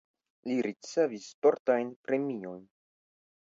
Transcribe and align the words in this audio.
Li 0.51 0.55
ricevis 0.67 1.29
sportajn 1.35 1.95
premiojn. 2.09 2.69